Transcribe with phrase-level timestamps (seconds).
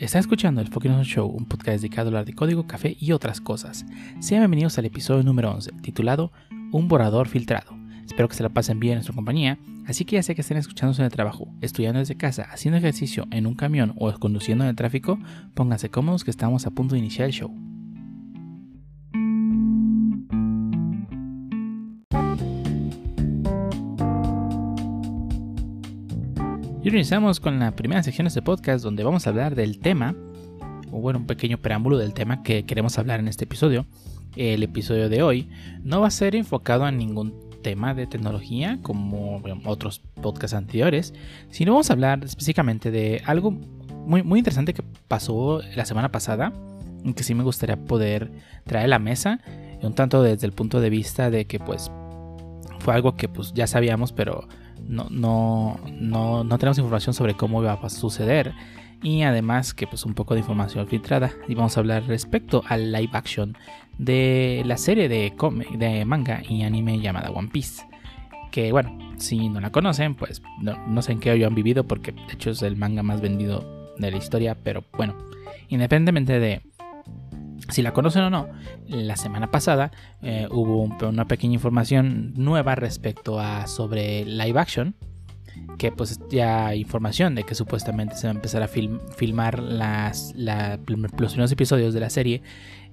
[0.00, 3.38] Está escuchando el Focus Show, un podcast dedicado a hablar de código, café y otras
[3.38, 3.84] cosas.
[4.18, 6.32] Sean bienvenidos al episodio número 11, titulado
[6.72, 7.76] Un borrador filtrado.
[8.06, 10.56] Espero que se la pasen bien en su compañía, así que ya sea que estén
[10.56, 14.70] escuchándose en el trabajo, estudiando desde casa, haciendo ejercicio en un camión o conduciendo en
[14.70, 15.18] el tráfico,
[15.52, 17.69] pónganse cómodos que estamos a punto de iniciar el show.
[26.90, 30.16] Iniciamos con la primera sección de este podcast donde vamos a hablar del tema,
[30.90, 33.86] o bueno, un pequeño preámbulo del tema que queremos hablar en este episodio.
[34.34, 35.48] El episodio de hoy
[35.84, 41.14] no va a ser enfocado a ningún tema de tecnología como otros podcasts anteriores,
[41.50, 46.52] sino vamos a hablar específicamente de algo muy, muy interesante que pasó la semana pasada,
[47.14, 48.32] que sí me gustaría poder
[48.64, 49.40] traer a la mesa,
[49.80, 51.88] un tanto desde el punto de vista de que pues
[52.80, 54.48] fue algo que pues ya sabíamos, pero
[54.90, 58.52] no, no, no, tenemos información sobre cómo va a suceder.
[59.02, 61.30] Y además que pues un poco de información filtrada.
[61.48, 63.56] Y vamos a hablar respecto al live action
[63.98, 65.32] de la serie de,
[65.78, 67.84] de manga y anime llamada One Piece.
[68.50, 71.84] Que bueno si no la conocen pues no, no sé en qué hoyo han vivido
[71.84, 74.56] porque de hecho es el manga más vendido de la historia.
[74.62, 75.14] Pero bueno
[75.68, 76.62] independientemente de
[77.68, 78.48] si la conocen o no,
[78.88, 79.90] la semana pasada
[80.22, 84.96] eh, hubo una pequeña información nueva respecto a sobre live action,
[85.78, 90.34] que pues ya hay información de que supuestamente se va a empezar a filmar las,
[90.36, 92.42] los primeros episodios de la serie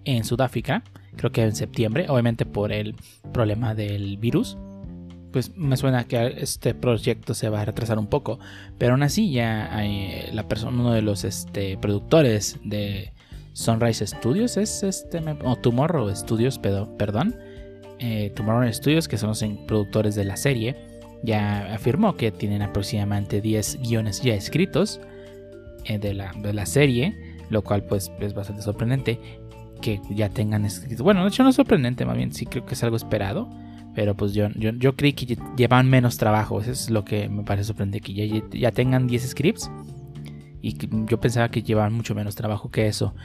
[0.05, 0.83] en Sudáfrica,
[1.15, 2.95] creo que en septiembre, obviamente por el
[3.33, 4.57] problema del virus.
[5.31, 8.39] Pues me suena que este proyecto se va a retrasar un poco,
[8.77, 13.11] pero aún así ya hay la persona, uno de los este, productores de,
[13.57, 17.35] Sunrise Studios es este, o Tomorrow Studios, perdón,
[17.97, 20.75] eh, Tomorrow Studios, que son los productores de la serie,
[21.23, 25.01] ya afirmó que tienen aproximadamente 10 guiones ya escritos
[25.85, 27.17] eh, de, la, de, la, serie,
[27.49, 29.19] lo cual pues es bastante sorprendente
[29.81, 31.03] que ya tengan escrito.
[31.03, 33.49] Bueno, de hecho no es sorprendente, más bien sí creo que es algo esperado.
[33.95, 36.61] Pero pues yo, yo, yo creí que llevan menos trabajo.
[36.61, 38.01] Eso es lo que me parece sorprendente.
[38.01, 39.71] Que ya, ya tengan 10 scripts.
[40.61, 43.15] Y yo pensaba que llevaban mucho menos trabajo que eso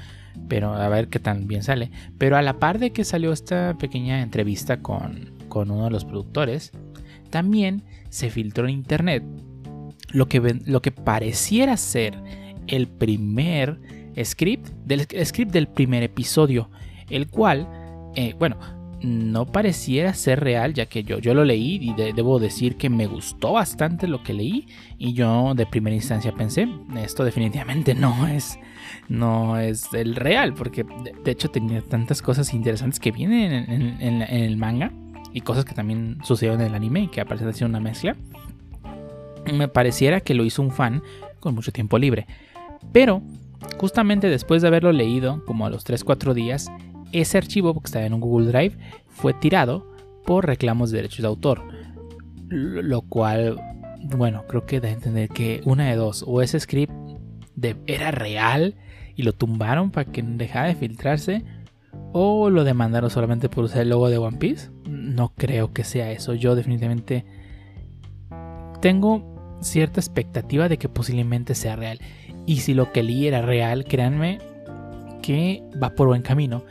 [0.49, 1.91] pero a ver qué tan bien sale.
[2.19, 6.73] Pero a la par de que salió esta pequeña entrevista con, uno de los productores,
[7.31, 9.23] también se filtró en internet
[10.13, 12.19] lo que, lo que pareciera ser
[12.67, 13.81] el primer
[14.23, 16.71] script del script del primer episodio,
[17.09, 17.69] el cual,
[18.15, 18.59] eh, bueno,
[19.03, 23.07] no pareciera ser real, ya que yo, yo lo leí y debo decir que me
[23.07, 24.69] gustó bastante lo que leí
[24.99, 28.59] y yo de primera instancia pensé, esto definitivamente no es,
[29.09, 30.85] no es el real, porque
[31.25, 33.53] de, hecho tenía tantas cosas interesantes que vienen
[34.01, 34.93] en, el manga
[35.33, 38.17] y cosas que también sucedieron en el anime y que aparecen así una mezcla.
[39.53, 41.03] Me pareciera que lo hizo un fan
[41.41, 42.27] con mucho tiempo libre,
[42.93, 43.23] pero
[43.79, 46.71] justamente después de haberlo leído, como a los 3-4 días,
[47.13, 48.77] ese archivo, que estaba en un Google Drive,
[49.09, 49.87] fue tirado
[50.25, 51.63] por reclamos de derechos de autor.
[52.49, 53.61] Lo cual,
[54.03, 56.93] bueno, creo que da a entender que una de dos, o ese script
[57.87, 58.77] era real
[59.15, 61.45] y lo tumbaron para que dejara de filtrarse,
[62.13, 64.71] o lo demandaron solamente por usar el logo de One Piece.
[64.87, 66.35] No creo que sea eso.
[66.35, 67.25] Yo definitivamente
[68.81, 72.01] tengo cierta expectativa de que posiblemente sea real.
[72.47, 74.39] Y si lo que leí era real, créanme
[75.23, 76.65] que va por buen camino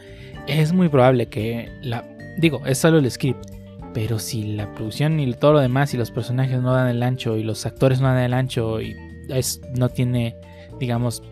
[0.48, 2.06] es muy probable que la...
[2.38, 3.46] Digo, es solo el script.
[3.94, 7.36] Pero si la producción y todo lo demás y los personajes no dan el ancho
[7.36, 8.96] y los actores no dan el ancho y
[9.28, 10.38] es, no tiene,
[10.82, 11.24] digamos,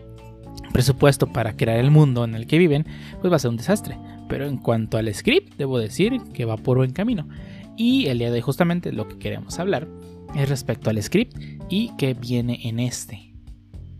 [0.72, 2.86] presupuesto para crear el mundo en el que viven,
[3.20, 3.98] pues va a ser un desastre.
[4.28, 7.28] Pero en cuanto al script, debo decir que va por buen camino.
[7.76, 9.88] Y el día de hoy justamente lo que queremos hablar
[10.34, 11.36] es respecto al script
[11.68, 13.34] y que viene en este.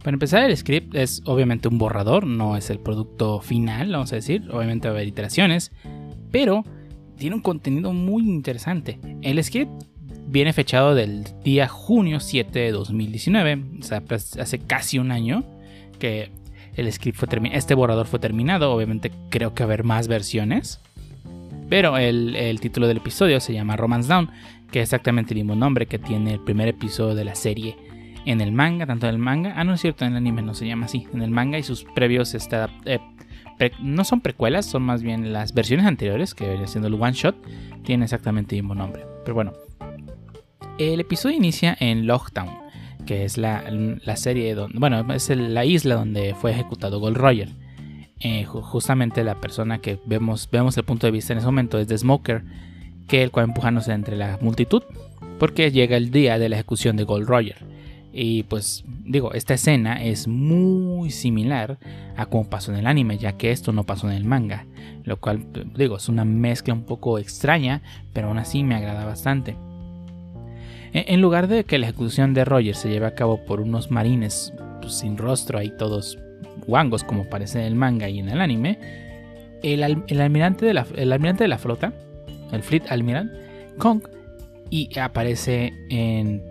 [0.02, 4.16] Para empezar, el script es obviamente un borrador, no es el producto final, vamos a
[4.16, 4.48] decir.
[4.50, 5.72] Obviamente va a haber iteraciones,
[6.30, 6.64] pero
[7.16, 8.98] tiene un contenido muy interesante.
[9.20, 9.70] El script
[10.30, 15.44] viene fechado del día junio 7 de 2019, o sea, pues, hace casi un año
[15.98, 16.30] que
[16.76, 17.28] el script fue.
[17.52, 20.80] Este borrador fue terminado, obviamente creo que haber más versiones.
[21.68, 24.30] Pero el, el, título del episodio se llama Romance Down,
[24.72, 27.76] que es exactamente el mismo nombre que tiene el primer episodio de la serie
[28.26, 30.54] en el manga, tanto en el manga, ah no es cierto, en el anime no
[30.54, 32.98] se llama así, en el manga y sus previos eh,
[33.80, 37.36] no son precuelas, son más bien las versiones anteriores, que viene siendo el one shot,
[37.84, 39.04] tienen exactamente el mismo nombre.
[39.24, 39.52] Pero bueno,
[40.78, 42.50] el episodio inicia en Lockdown,
[43.06, 43.62] que es la,
[44.16, 47.48] serie donde, bueno, es la isla donde fue ejecutado Gold Roger.
[48.20, 51.88] Eh, justamente la persona que vemos, vemos el punto de vista en ese momento es
[51.88, 52.44] de Smoker,
[53.08, 54.82] que el cual empujándose entre la multitud,
[55.38, 57.56] porque llega el día de la ejecución de Gold Roger
[58.12, 61.78] Y pues digo, esta escena es muy similar
[62.16, 64.66] a como pasó en el anime, ya que esto no pasó en el manga.
[65.04, 67.82] Lo cual, digo, es una mezcla un poco extraña,
[68.12, 69.56] pero aún así me agrada bastante.
[70.92, 74.52] En lugar de que la ejecución de Roger se lleve a cabo por unos marines
[74.80, 76.18] pues, sin rostro, ahí todos
[76.66, 78.78] guangos como parece en el manga y en el anime,
[79.62, 80.84] el, almirante, de la,
[81.58, 81.92] flota,
[82.52, 83.34] el Fleet Almirante,
[83.78, 84.02] Kong,
[84.70, 86.42] y aparece en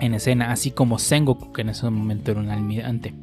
[0.00, 3.14] en escena, así como Sengoku, que en ese momento era un almirante.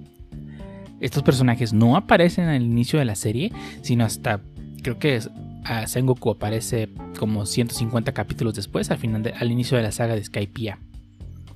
[0.99, 3.51] Estos personajes no aparecen al inicio de la serie,
[3.81, 4.41] sino hasta,
[4.81, 5.19] creo que
[5.65, 10.23] a Sengoku aparece como 150 capítulos después, al, final al inicio de la saga de
[10.23, 10.79] Skypiea.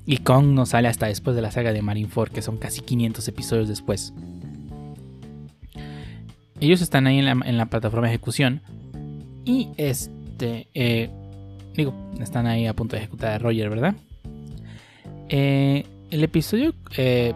[0.06, 3.28] Y Kong no sale hasta después de la saga de Marineford, que son casi 500
[3.28, 4.14] episodios después.
[6.60, 8.62] Ellos están ahí en la, plataforma de ejecución.
[9.46, 10.68] Y este.
[10.74, 11.10] Eh,
[11.76, 13.96] digo, están ahí a punto de ejecutar a Roger, ¿verdad?
[15.30, 17.34] Eh, el episodio eh,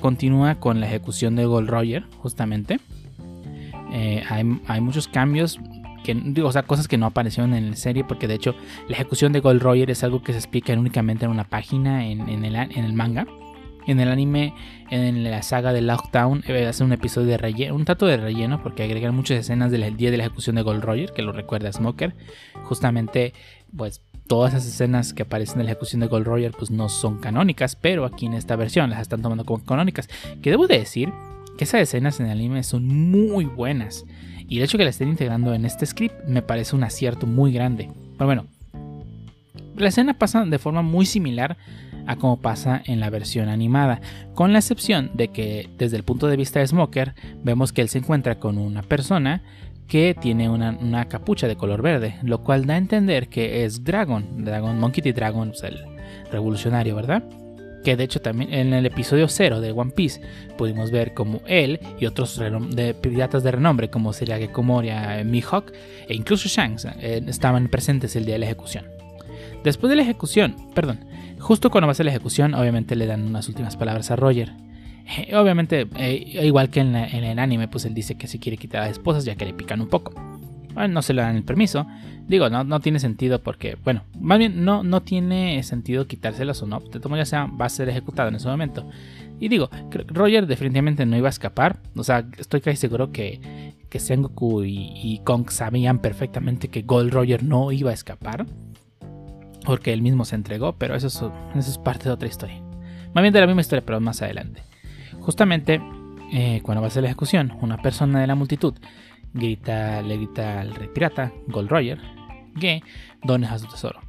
[0.00, 2.80] continúa con la ejecución de Gold Roger, justamente.
[4.28, 5.58] Hay, muchos cambios,
[6.04, 8.54] que, o sea, cosas que no aparecieron en la serie, porque de hecho
[8.88, 12.20] la ejecución de Gold Roger es algo que se explica únicamente en una página en,
[12.44, 13.26] el, manga.
[13.86, 14.54] En el anime,
[14.90, 18.82] en la saga de Lockdown, hace un episodio de relleno, un trato de relleno, porque
[18.82, 22.14] agregan muchas escenas del día de la ejecución de Gold Roger, que lo recuerda Smoker.
[22.64, 23.32] Justamente,
[23.76, 27.18] pues todas esas escenas que aparecen en la ejecución de Gold Roger pues no son
[27.18, 30.08] canónicas, pero aquí en esta versión las están tomando como canónicas.
[30.40, 31.12] Que debo de decir
[31.58, 34.04] que esas escenas en el anime son muy buenas.
[34.50, 37.52] Y el hecho que la estén integrando en este script me parece un acierto muy
[37.52, 37.88] grande.
[38.18, 38.46] Pero bueno,
[39.76, 41.56] la escena pasa de forma muy similar
[42.06, 44.00] a como pasa en la versión animada,
[44.34, 47.14] con la excepción de que desde el punto de vista de Smoker
[47.44, 49.42] vemos que él se encuentra con una persona
[49.86, 54.44] que tiene una, capucha de color verde, lo cual da a entender que es Dragon,
[54.44, 55.12] Dragon Monkey D.
[55.12, 55.78] Dragon, el
[56.32, 57.22] revolucionario, ¿verdad?
[57.84, 60.20] Que de hecho también en el episodio 0 de One Piece
[60.58, 62.40] pudimos ver como él y otros
[63.00, 65.72] piratas de renombre como sería Gekomoria, Mihawk
[66.08, 68.84] e incluso Shanks eh, estaban presentes el día de la ejecución.
[69.64, 71.00] Después de la ejecución, perdón,
[71.38, 74.52] justo cuando va a ser la ejecución, obviamente le dan unas últimas palabras a Roger,
[75.16, 78.82] eh, obviamente, eh, igual que en, el anime, pues él dice que se quiere quitar
[78.82, 80.14] a las esposas ya que le pican un poco.
[80.74, 81.86] Bueno, no se le dan el permiso.
[82.28, 86.66] Digo, no, no tiene sentido porque, bueno, más bien no, no tiene sentido quitárselas o
[86.66, 86.80] no.
[86.80, 88.88] De todo ya sea, va a ser ejecutado en ese momento.
[89.40, 89.70] Y digo,
[90.08, 91.78] Roger definitivamente no iba a escapar.
[91.96, 97.42] O sea, estoy casi seguro que, que Sengoku y, Kong sabían perfectamente que Gold Roger
[97.42, 98.46] no iba a escapar.
[99.64, 102.62] Porque él mismo se entregó, pero eso eso es parte de otra historia.
[103.12, 104.62] Más bien de la misma historia, pero más adelante.
[105.20, 105.80] Justamente
[106.32, 108.74] eh, cuando va a ser la ejecución, una persona de la multitud
[109.32, 111.98] grita, le grita al rey pirata, Gold Roger,
[112.58, 112.82] que
[113.22, 114.00] dones a su tesoro.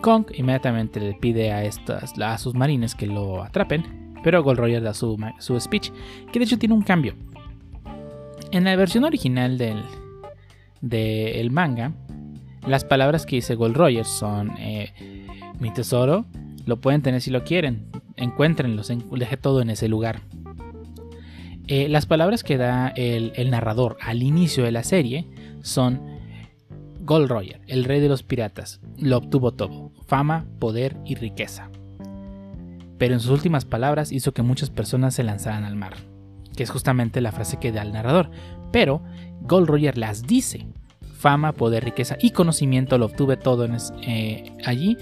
[0.00, 4.82] Kong inmediatamente le pide a, estas, a sus marines que lo atrapen, pero Gold Roger
[4.82, 5.90] da su, su speech,
[6.32, 7.14] que de hecho tiene un cambio.
[8.50, 9.82] En la versión original del,
[10.80, 11.92] del manga,
[12.66, 14.92] las palabras que dice Gold Roger son eh,
[15.58, 16.26] mi tesoro,
[16.66, 20.20] lo pueden tener si lo quieren, encuéntrenlos, deje todo en ese lugar.
[21.68, 25.28] Eh, las palabras que da el, narrador al inicio de la serie
[25.62, 26.00] son
[27.00, 31.70] Gold Roger, el rey de los piratas, lo obtuvo todo, fama, poder y riqueza.
[32.98, 35.94] Pero en sus últimas palabras hizo que muchas personas se lanzaran al mar,
[36.56, 38.30] que es justamente la frase que da el narrador.
[38.72, 39.02] Pero
[39.42, 40.66] Gold Roger las dice,
[41.14, 43.76] fama, poder, riqueza y conocimiento lo obtuve todo en
[44.06, 44.96] eh, allí,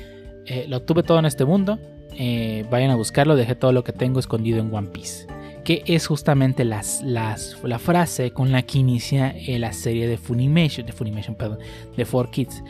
[0.46, 1.78] eh, lo obtuve todo en este mundo
[2.70, 5.26] vayan a buscarlo, dejé todo lo que tengo escondido en One Piece.
[5.64, 10.92] Que es justamente la frase con la que inicia eh, la serie de Funimation, de
[10.92, 11.58] Funimation, perdón,
[11.96, 12.64] de 4Kids.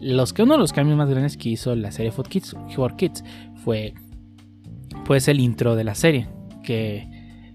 [0.00, 3.24] Los que uno de los cambios más grandes que hizo la serie 4Kids, Kids
[3.64, 3.94] fue
[5.04, 6.28] pues el intro de la serie.
[6.62, 7.08] Que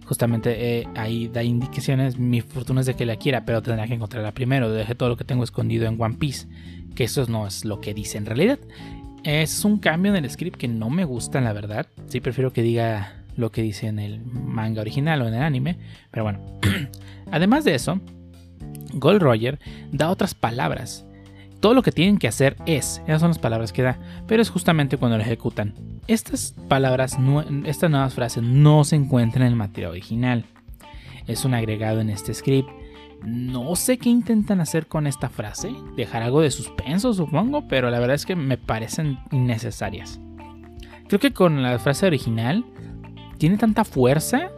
[0.06, 2.18] justamente eh, ahí da indicaciones.
[2.18, 4.72] Mi fortuna es de que la quiera, pero tendrá que encontrarla primero.
[4.72, 6.48] Dejé todo lo que tengo escondido en One Piece.
[6.96, 8.60] Que eso no es lo que dice en realidad.
[9.24, 11.88] Es un cambio en el script que no me gusta, la verdad.
[12.08, 15.78] Sí prefiero que diga lo que dice en el manga original o en el anime.
[16.12, 16.40] Pero bueno.
[17.32, 18.00] Además de eso,
[18.94, 19.60] Gold Roger
[19.92, 21.06] da otras palabras.
[21.60, 24.50] Todo lo que tienen que hacer es, esas son las palabras que da, pero es
[24.50, 25.76] justamente cuando lo ejecutan.
[26.08, 27.18] Estas palabras,
[27.66, 30.46] estas nuevas frases no se encuentran en el material original.
[31.28, 32.68] Es un agregado en este script
[33.24, 38.00] no sé qué intentan hacer con esta frase, dejar algo de suspenso supongo, pero la
[38.00, 40.20] verdad es que me parecen innecesarias.
[41.08, 42.66] Creo que con la frase original
[43.42, 44.52] tiene tanta fuerza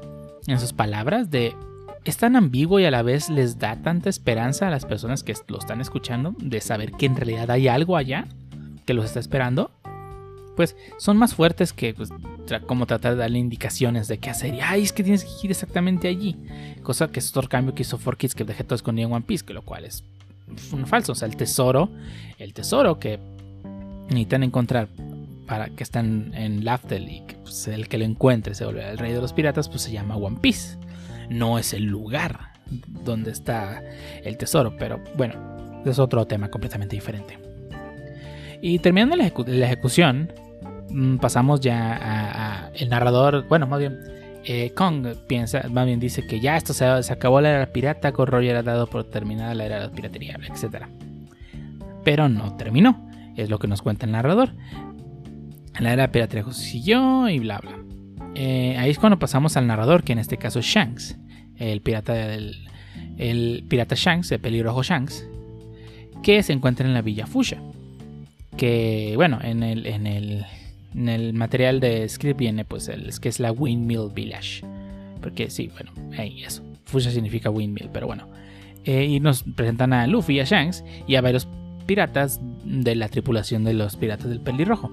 [0.46, 1.56] en sus palabras de
[2.04, 5.34] es tan ambiguo y a la vez les da tanta esperanza a las personas que
[5.48, 8.28] lo están escuchando de saber que en realidad hay algo allá
[8.86, 9.72] que los está esperando.
[10.58, 12.10] Pues son más fuertes que pues,
[12.68, 14.54] como tratar de darle indicaciones de qué hacer.
[14.54, 16.36] Y, ay, es que tienes que ir exactamente allí.
[16.84, 19.46] Cosa que es otro cambio que hizo 4Kids que dejé todo escondido en One Piece,
[19.46, 20.04] que lo cual es
[20.74, 21.13] un falso.
[21.13, 21.90] O sea, el tesoro,
[22.38, 23.18] el tesoro que
[24.10, 24.90] necesitan encontrar
[25.48, 28.98] para que están en Laftel y que pues, el que lo encuentre se vuelve el
[28.98, 30.78] rey de los piratas, pues se llama One Piece.
[31.30, 32.54] No es el lugar
[32.88, 33.82] donde está
[34.24, 37.38] el tesoro, pero bueno, es otro tema completamente diferente.
[38.62, 40.32] Y terminando la, ejecución,
[40.90, 44.00] mm, pasamos ya a, el narrador, bueno, más bien
[44.46, 48.56] eh, Kong piensa, más bien dice que ya esto se, acabó la era pirata, Roger
[48.56, 50.86] ha dado por terminada la era de la piratería, etc.
[52.04, 54.52] Pero no terminó, es lo que nos cuenta el narrador.
[55.80, 57.80] La era piratería siguió y bla bla.
[58.36, 61.18] Eh, ahí es cuando pasamos al narrador, que en este caso es Shanks,
[61.58, 62.68] el pirata del,
[63.18, 65.27] el pirata Shanks, el pelirrojo Shanks,
[66.22, 67.62] que se encuentra en la villa Fuchsia.
[68.58, 70.46] Que bueno, en el, en el,
[70.94, 74.63] en el material de script viene pues el, que es la Windmill Village.
[75.22, 76.63] Porque sí, bueno, ahí eso.
[76.86, 78.27] Fuchsia significa windmill, pero bueno.
[78.84, 81.48] Eh, y nos presentan a Luffy, a Shanks y a varios
[81.86, 84.92] piratas de la tripulación de los piratas del pelirrojo.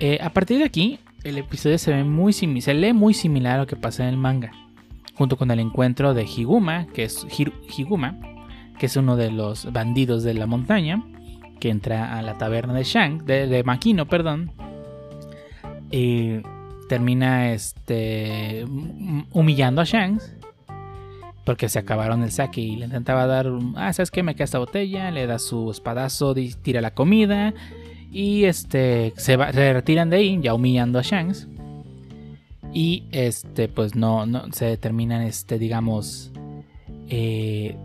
[0.00, 3.58] Eh, a partir de aquí, el episodio se ve muy se lee muy similar a
[3.62, 4.52] lo que pasa en el manga,
[5.14, 7.26] junto con el encuentro de Higuma, que es
[7.76, 8.16] Higuma,
[8.78, 11.04] que es uno de los bandidos de la montaña,
[11.58, 14.52] que entra a la taberna de Shank, de, Makino, perdón,
[15.90, 16.42] y
[16.88, 18.64] termina este
[19.32, 20.34] humillando a Shanks
[21.44, 24.22] porque se acabaron el saque y le intentaba dar, ah, ¿sabes qué?
[24.22, 27.54] Me queda esta botella, le da su espadazo, tira la comida
[28.10, 31.46] y este se, retiran de ahí, ya humillando a Shanks.
[32.72, 36.32] Y este, pues no, no se terminan, este, digamos,
[37.08, 37.76] eh,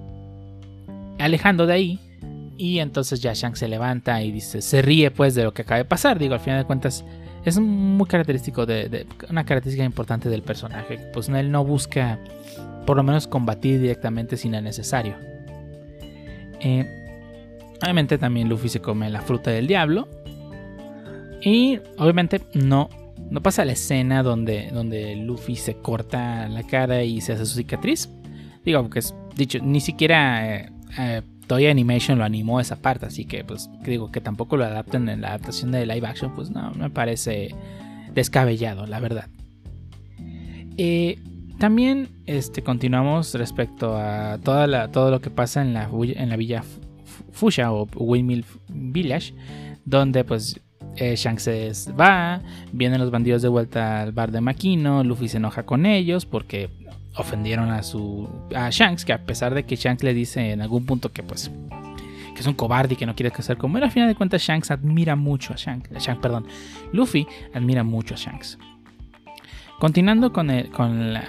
[1.20, 2.00] alejando de ahí.
[2.58, 5.78] Y entonces ya Shanks se levanta y dice, se ríe pues de lo que acaba
[5.78, 6.20] de pasar.
[6.20, 7.04] Digo, al final de cuentas,
[7.46, 11.00] es muy característico de, una característica importante del personaje.
[11.14, 12.20] Pues él no busca,
[12.86, 15.16] por lo menos, combatir directamente si no es necesario.
[16.60, 17.03] Eh,
[17.84, 20.08] Obviamente también Luffy se come la fruta del diablo.
[21.42, 22.90] Y obviamente no,
[23.30, 27.56] no pasa la escena donde, donde Luffy se corta la cara y se hace su
[27.56, 28.10] cicatriz.
[28.64, 31.22] Digo, que es dicho, ni siquiera eh, eh,
[31.70, 35.30] Animation lo animó esa parte, así que pues digo que tampoco lo adapten en la
[35.30, 37.54] adaptación de live action, pues no, me parece
[38.14, 39.28] descabellado, la verdad.
[40.78, 41.20] Eh,
[41.60, 46.38] también este, continuamos respecto a toda la, todo lo que pasa en la, en la
[46.38, 46.64] villa
[47.32, 49.34] Fuchsia o Windmill Village,
[49.86, 50.60] donde pues
[50.96, 52.42] eh, Shanks va,
[52.72, 56.70] vienen los bandidos de vuelta al bar de Makino, Luffy se enoja con ellos porque
[57.16, 60.86] ofendieron a su a Shanks, que a pesar de que Shanks le dice en algún
[60.86, 61.52] punto que pues
[62.34, 64.42] que es un cobarde y que no quiere casar con él, al final de cuentas
[64.42, 66.46] Shanks admira mucho a Shanks, Shanks perdón,
[66.92, 68.58] Luffy admira mucho a Shanks.
[69.80, 71.24] Continuando con, con la,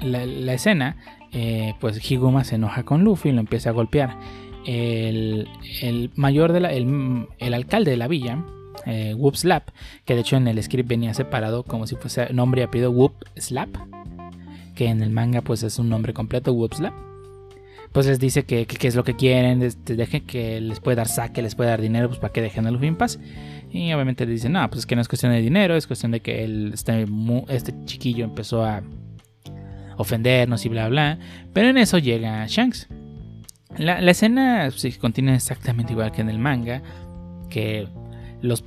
[0.00, 0.96] la, escena,
[1.32, 4.16] eh, pues Higuma se enoja con Luffy y lo empieza a golpear
[4.66, 8.44] el, mayor de la, el, alcalde de la villa,
[8.86, 9.70] eh, Whoop Slap,
[10.04, 13.14] que de hecho en el script venía separado como si fuese nombre y apellido Whoop
[13.36, 13.76] Slap,
[14.74, 16.94] que en el manga pues es un nombre completo, Whoop Slap.
[17.92, 21.54] Pues les dice que, es lo que quieren, dejen que les puede dar saque, les
[21.54, 23.18] puede dar dinero, pues para que dejen a Luffy en.
[23.70, 26.10] Y obviamente le dicen, no, pues es que no es cuestión de dinero, es cuestión
[26.10, 27.06] de que este,
[27.48, 28.82] este chiquillo empezó a
[29.98, 31.18] ofendernos y bla bla.
[31.52, 32.88] Pero en eso llega Shanks
[33.78, 36.82] la, escena sí, continúa exactamente igual que en el manga,
[37.48, 37.88] que
[38.42, 38.62] los,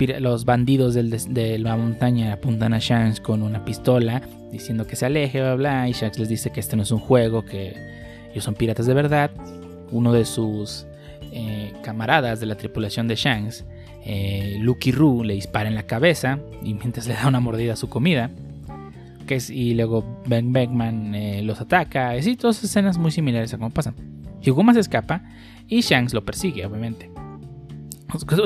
[0.45, 4.21] bandidos de la montaña apuntan a Shanks con una pistola,
[4.51, 7.00] diciendo que se aleje, bla, bla, y Shanks les dice que este no es un
[7.00, 7.75] juego, que
[8.31, 9.31] ellos son piratas de verdad.
[9.91, 10.88] Uno de sus
[11.31, 13.65] eh, camaradas de la tripulación de Shanks,
[14.05, 17.75] eh, Lucky Roo, le dispara en la cabeza y mientras le da una mordida a
[17.75, 18.31] su comida.
[19.27, 22.15] Es, y luego Ben Beckman eh, los ataca.
[22.17, 24.14] Y todas escenas muy similares a cómo pasan.
[24.45, 25.21] Higuma se escapa
[25.67, 27.09] y Shanks lo persigue, obviamente.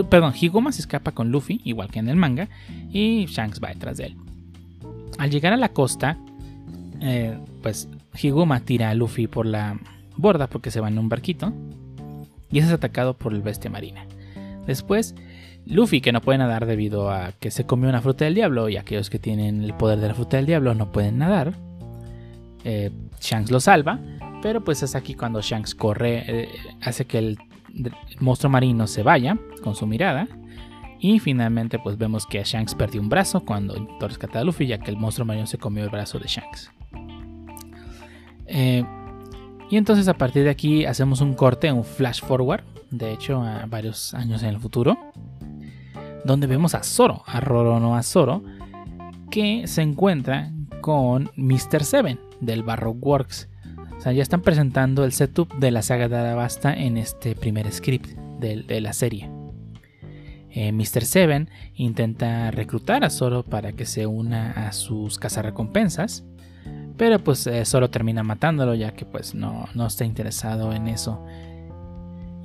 [0.10, 2.48] Perdón, Higuma se escapa con Luffy, igual que en el manga,
[2.92, 4.18] y Shanks va detrás de él.
[5.18, 6.18] Al llegar a la costa,
[7.02, 7.90] eh, pues
[8.22, 9.78] Higuma tira a Luffy por la
[10.16, 11.54] borda porque se va en un barquito
[12.52, 14.06] y es atacado por el bestia marina.
[14.66, 15.16] Después,
[15.66, 18.78] Luffy, que no puede nadar debido a que se comió una fruta del diablo y
[18.78, 21.54] aquellos que tienen el poder de la fruta del diablo no pueden nadar,
[22.64, 22.92] eh,
[23.22, 24.00] Shanks lo salva
[24.42, 26.50] pero pues es aquí cuando Shanks corre, eh,
[26.82, 27.40] hace que el,
[28.20, 30.28] monstruo marino se vaya con su mirada.
[31.02, 34.92] Y finalmente pues vemos que Shanks perdió un brazo cuando rescatar a Luffy ya que
[34.92, 36.72] el monstruo marino se comió el brazo de Shanks.
[38.48, 38.84] Eh,
[39.70, 43.66] y entonces a partir de aquí hacemos un corte, un flash forward, de hecho a
[43.68, 44.98] varios años en el futuro,
[46.26, 48.44] donde vemos a Zoro, a Roro a Zoro,
[49.30, 51.84] que se encuentra con Mr.
[51.84, 53.50] Seven del Baroque Works.
[54.00, 57.70] O sea, ya están presentando el setup de la saga de Arabasta en este primer
[57.70, 58.08] script
[58.40, 59.30] de, la serie.
[60.52, 61.04] Eh, Mr.
[61.04, 66.24] Seven intenta reclutar a Zoro para que se una a sus cazarrecompensas,
[66.96, 71.22] pero pues eh, termina matándolo ya que pues no, no está interesado en eso.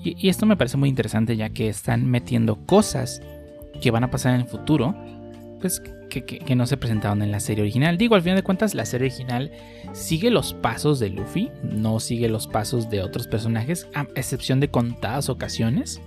[0.03, 3.23] Y, y, esto me parece muy interesante ya que están metiendo cosas
[3.81, 4.93] que van a pasar en el futuro,
[5.61, 7.99] pues que, no se presentaron en la serie original.
[7.99, 9.51] Digo, al final de cuentas, la serie original
[9.93, 14.69] sigue los pasos de Luffy, no sigue los pasos de otros personajes, a excepción de
[14.69, 16.01] contadas ocasiones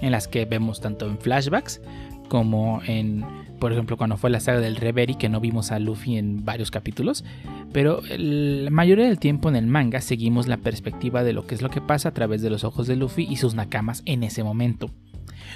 [0.00, 1.80] en las que vemos tanto en flashbacks
[2.28, 3.24] como en,
[3.58, 6.70] por ejemplo, cuando fue la saga del Reverie, que no vimos a Luffy en varios
[6.70, 7.24] capítulos.
[7.72, 11.62] Pero la mayoría del tiempo en el manga seguimos la perspectiva de lo que es
[11.62, 14.42] lo que pasa a través de los ojos de Luffy y sus nakamas en ese
[14.42, 14.90] momento.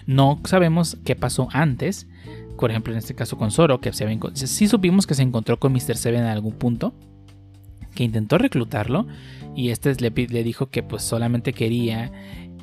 [0.07, 2.07] No sabemos qué pasó antes,
[2.59, 5.73] por ejemplo en este caso con Zoro, que se sí supimos que se encontró con
[5.73, 5.97] Mr.
[5.97, 6.93] Seven en algún punto,
[7.95, 9.07] que intentó reclutarlo
[9.55, 10.11] y este le,
[10.43, 12.13] dijo que pues solamente quería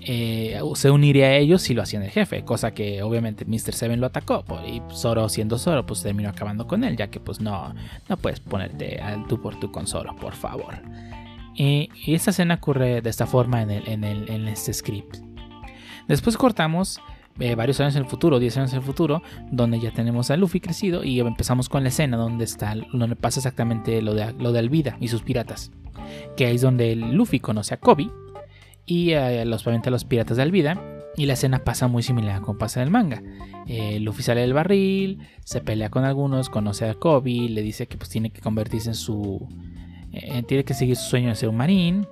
[0.02, 3.74] eh, se uniría a ellos si lo hacían el jefe, cosa que obviamente Mr.
[3.74, 7.40] Seven lo atacó y Zoro siendo Zoro pues terminó acabando con él, ya que pues
[7.40, 7.74] no,
[8.08, 10.76] no puedes ponerte al tú por tú con Zoro, por favor.
[11.56, 15.18] Y, esta escena ocurre de esta forma en, el, en este script.
[16.08, 17.00] Después cortamos
[17.40, 20.38] eh, varios años en el futuro, 10 años en el futuro, donde ya tenemos a
[20.38, 24.54] Luffy crecido y empezamos con la escena donde está, donde pasa exactamente lo de, lo
[24.54, 25.72] de Alvida y sus piratas.
[26.38, 28.10] Que ahí es donde Luffy conoce a Kobe
[28.86, 30.82] y a los, a los piratas de Alvida.
[31.18, 33.24] Y la escena pasa muy similar a como pasa en el manga.
[33.68, 37.98] Eh, Luffy sale del barril, se pelea con algunos, conoce a Kobe, le dice que
[37.98, 39.48] pues tiene que convertirse en su...
[40.12, 42.08] Eh, tiene que seguir su sueño de ser un marín.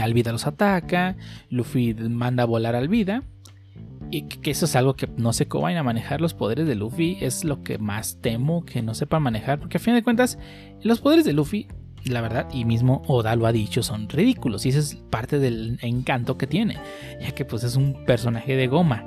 [0.00, 1.16] Alvida los ataca,
[1.48, 3.22] Luffy manda a volar a Alvida
[4.10, 7.18] y que eso es algo que no cómo vayan a manejar los poderes de Luffy.
[7.20, 9.58] Es lo que más temo que no sepan manejar.
[9.58, 10.38] Porque a fin de cuentas,
[10.82, 11.68] los poderes de Luffy,
[12.04, 14.64] la verdad, y mismo Oda lo ha dicho, son ridículos.
[14.64, 16.78] Y ese es parte del encanto que tiene.
[17.20, 19.04] Ya que pues es un personaje de goma.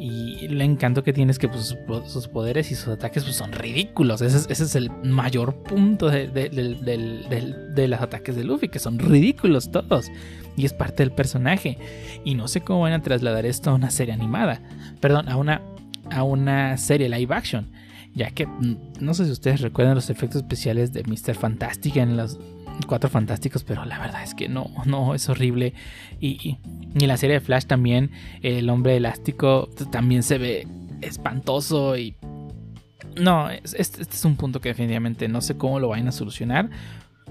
[0.00, 3.52] Y el encanto que tiene es que pues, sus poderes y sus ataques pues, son
[3.52, 4.22] ridículos.
[4.22, 10.06] Ese es, el mayor punto de, de, los ataques de Luffy, que son ridículos todos.
[10.58, 11.78] Y es parte del personaje.
[12.24, 14.60] Y no sé cómo van a trasladar esto a una serie animada.
[15.00, 15.62] Perdón, a una,
[16.10, 17.70] a una serie live action.
[18.12, 21.36] Ya que mm, no sé si ustedes recuerdan los efectos especiales de Mr.
[21.36, 22.40] Fantastic en los
[22.86, 25.74] Cuatro Fantásticos, pero la verdad es que no, no, es horrible.
[26.20, 26.58] Y,
[26.94, 28.10] y, la serie de Flash también,
[28.42, 30.66] el hombre elástico también se ve
[31.00, 32.16] espantoso y...
[33.20, 36.70] No, este, este es un punto que definitivamente no sé cómo lo vayan a solucionar,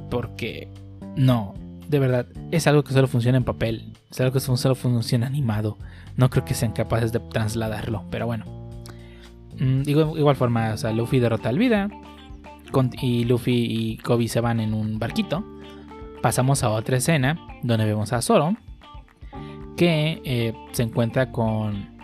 [0.09, 0.67] porque
[1.15, 1.53] no,
[1.87, 5.77] de verdad, es algo que solo funciona en papel, es algo que solo funciona animado.
[6.15, 8.45] No creo que sean capaces de trasladarlo, pero bueno.
[9.59, 11.89] Mm, digo, igual forma, Luffy derrota al Vida,
[13.01, 15.43] y Luffy y Kobe se van en un barquito.
[16.21, 18.55] Pasamos a otra escena donde vemos a Zoro
[19.77, 21.95] que eh, se encuentra con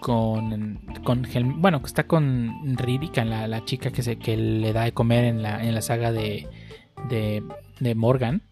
[0.00, 1.26] con, con
[1.60, 5.42] bueno está con Ridika la, la, chica que se que le da de comer en
[5.42, 6.46] la, en la saga de,
[7.08, 8.42] de, Morgan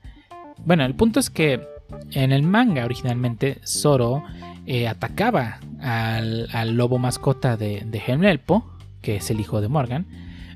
[0.64, 1.66] bueno el punto es que
[2.12, 4.22] en el manga originalmente Zoro
[4.66, 8.64] eh, atacaba al, lobo mascota de, de Helmelpo
[9.02, 10.06] que es el hijo de Morgan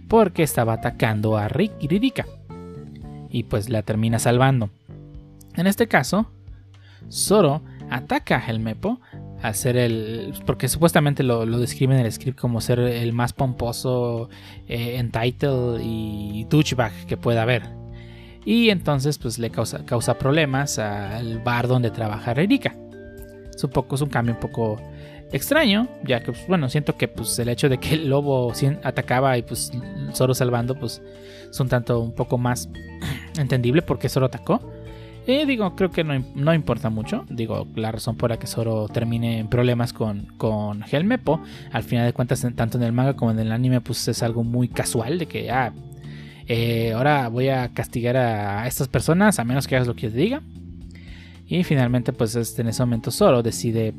[0.09, 2.27] porque estaba atacando a Rick y Ririka.
[3.31, 4.71] Y pues la termina salvando.
[5.55, 6.31] En este caso,
[7.11, 9.01] Zoro ataca a Helmepo
[9.43, 10.35] a ser el.
[10.47, 14.31] porque supuestamente lo, describe en el script como ser el más pomposo,
[14.67, 17.78] eh, entitled y douchebag que pueda haber.
[18.49, 22.75] Y entonces, pues le causa, causa problemas al bar donde trabaja Ririka.
[23.55, 24.81] Es un, poco, es un cambio un poco
[25.33, 28.51] extraño, ya que, pues, bueno, siento que pues, el hecho de que el lobo
[28.85, 29.71] atacaba y pues
[30.15, 31.03] Zoro salvando, pues
[31.51, 32.71] es un tanto un poco más
[33.39, 34.63] entendible porque Zoro atacó.
[35.27, 37.27] Y digo, creo que no, importa mucho.
[37.29, 42.07] Digo, la razón por la que Zoro termine en problemas con, con Helmepo, al final
[42.07, 45.19] de cuentas, tanto en el manga como en el anime, pues es algo muy casual
[45.19, 45.75] de que, ah,
[46.49, 50.17] eh, ahora voy a castigar a estas personas a menos que hagas lo que te
[50.17, 50.43] diga.
[51.47, 53.95] Y finalmente, pues en ese momento Zoro decide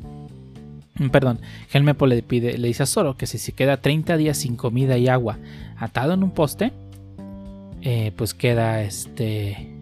[1.00, 1.40] Mm, perdón,
[1.72, 4.98] Helmepo le, pide, le dice a Zoro que si se queda 30 días sin comida
[4.98, 5.38] y agua
[5.78, 6.72] atado en un poste,
[7.80, 9.76] eh, pues queda este.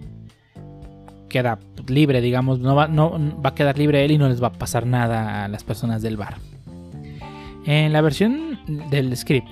[1.29, 3.11] Queda libre, digamos, no va, no,
[3.45, 6.01] va a quedar libre él y no les va a pasar nada a las personas
[6.01, 6.39] del bar.
[7.67, 8.59] En la versión
[8.91, 9.47] del script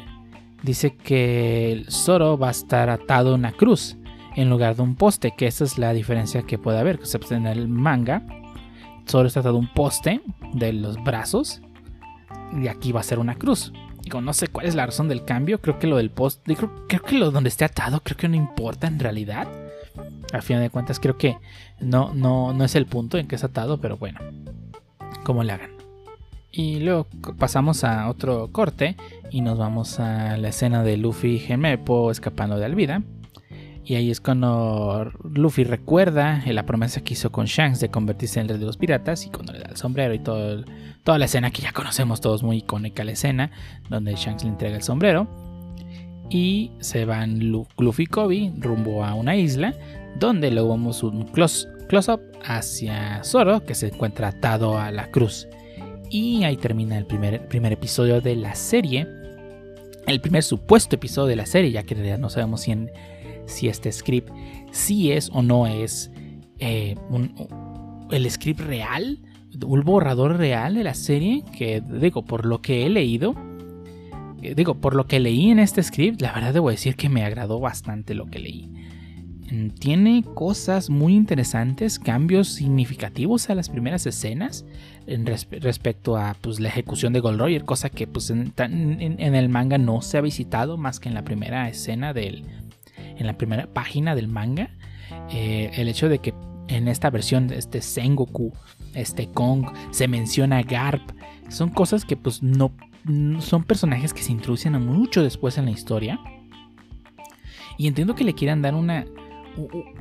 [0.63, 3.97] dice que Zoro va a estar atado a una cruz
[4.35, 6.99] en lugar de un poste, que esa es la diferencia que puede haber.
[6.99, 8.23] Pues, en el manga
[9.09, 10.21] Zoro está atado a un poste
[10.53, 11.63] de los brazos
[12.61, 13.73] y aquí va a ser una cruz.
[14.03, 15.61] Digo, no sé cuál es la razón del cambio.
[15.61, 16.41] Creo que lo del post.
[16.45, 19.49] Creo, que lo donde esté atado, creo que no importa en realidad.
[20.33, 21.39] A fin de cuentas, creo que
[21.81, 24.21] no, no, no es el punto en que es atado, pero bueno.
[25.25, 25.76] Como le hagan.
[26.57, 27.07] Y luego
[27.39, 28.97] pasamos a otro corte
[29.31, 33.03] y nos vamos a la escena de Luffy y Gemepo escapando de Alvida.
[33.85, 38.45] Y ahí es cuando Luffy recuerda la promesa que hizo con Shanks de convertirse en
[38.45, 40.65] el rey de los piratas y cuando le da el sombrero y todo
[41.05, 43.51] toda la escena que ya conocemos todos, muy icónica la escena,
[43.91, 45.29] donde Shanks le entrega el sombrero.
[46.31, 49.75] Y se van Luffy y Kobe rumbo a una isla
[50.19, 55.47] donde luego vemos un close-up hacia Zoro que se encuentra atado a la cruz.
[56.11, 59.07] Y ahí termina el primer, primer episodio de la serie.
[60.07, 62.73] El primer supuesto episodio de la serie, ya que en realidad no sabemos si
[63.47, 64.31] si este script
[64.73, 66.11] sí es o no es
[66.59, 66.97] eh,
[68.11, 69.21] el script real,
[69.65, 73.35] un borrador real de la serie, que digo, por lo que he leído,
[74.43, 77.25] eh, digo, por lo que leí en este script, la verdad debo decir que me
[77.25, 78.71] agradó bastante lo que leí.
[79.79, 84.67] Tiene cosas muy interesantes, cambios significativos a las primeras escenas
[85.07, 88.55] respecto a pues, la ejecución de Gold Roger, cosa que pues, en,
[89.19, 92.45] el manga no se ha visitado más que en la primera escena del,
[93.17, 94.71] en la primera página del manga,
[95.31, 96.35] eh, el hecho de que
[96.69, 98.53] en esta versión este Sengoku,
[98.95, 101.03] este Kong, se menciona Garp,
[101.49, 102.73] son cosas que pues no,
[103.41, 106.19] son personajes que se introducen mucho después en la historia.
[107.79, 109.05] Y entiendo que le quieran dar una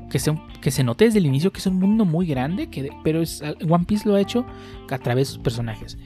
[0.09, 2.89] que se, que se note desde el inicio que es un mundo muy grande, que,
[3.03, 4.45] pero es, One Piece lo ha hecho
[4.89, 5.97] a través de sus personajes.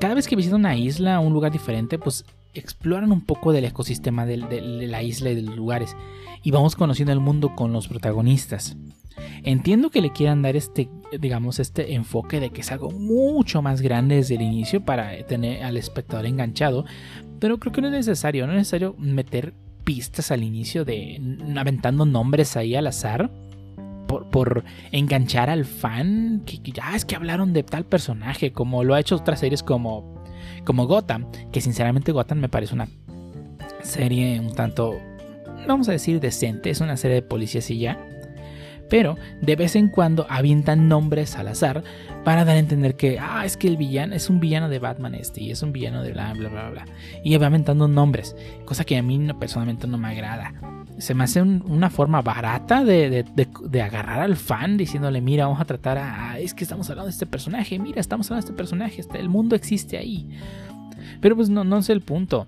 [0.00, 4.26] Cada vez que visita una isla, un lugar diferente, pues exploran un poco del ecosistema
[4.26, 5.96] de, la isla y de los lugares
[6.42, 8.76] y vamos conociendo el mundo con los protagonistas.
[9.42, 13.82] Entiendo que le quieran dar este, digamos, este enfoque de que es algo mucho más
[13.82, 16.84] grande desde el inicio para tener al espectador enganchado,
[17.38, 21.20] pero creo que no es necesario, no es necesario meter pistas al inicio de
[21.56, 23.30] aventando nombres ahí al azar.
[24.32, 28.94] Por, enganchar al fan, que, ya ah, es que hablaron de tal personaje, como lo
[28.94, 30.20] ha hecho otras series como
[30.64, 32.88] como Gotham, que sinceramente Gotham me parece una
[33.82, 35.00] serie un tanto,
[35.66, 37.98] vamos a decir, decente, es una serie de policías y ya.
[38.90, 41.82] Pero de vez en cuando avientan nombres al azar
[42.24, 45.14] para dar a entender que, ah, es que el villano es un villano de Batman
[45.14, 46.84] este y es un villano de bla, bla, bla, bla.
[47.24, 50.52] Y va aventando nombres, cosa que a mí personalmente no me agrada
[51.00, 53.24] se me hace una forma barata de,
[53.82, 56.38] agarrar al fan diciéndole, mira, vamos a tratar a...
[56.38, 59.28] Es que estamos hablando de este personaje, mira, estamos hablando de este personaje, este, el
[59.28, 60.28] mundo existe ahí.
[61.20, 62.46] Pero pues no, no es el punto.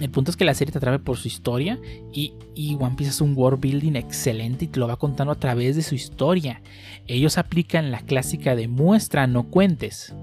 [0.00, 1.78] El punto es que la serie te atrae por su historia
[2.12, 5.38] y, y, One Piece es un world building excelente y te lo va contando a
[5.38, 6.62] través de su historia.
[7.06, 10.14] Ellos aplican la clásica de muestra, no cuentes.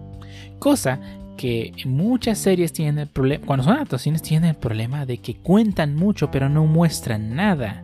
[0.59, 0.99] Cosa
[1.37, 5.95] que muchas series tienen el problema, cuando son adaptaciones tienen el problema de que cuentan
[5.95, 7.83] mucho pero no muestran nada.